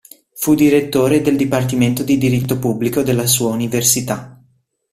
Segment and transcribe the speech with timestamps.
[0.33, 4.35] Fu direttore del Dipartimento di Diritto Pubblico della sua Università.